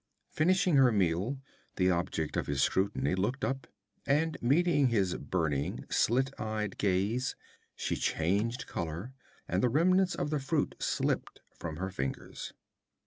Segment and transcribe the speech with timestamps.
[0.31, 1.37] Finishing her meal,
[1.75, 3.67] the object of his scrutiny looked up,
[4.07, 7.35] and meeting his burning, slit eyed gaze,
[7.75, 9.13] she changed color
[9.47, 12.51] and the remnants of the fruit slipped from her fingers.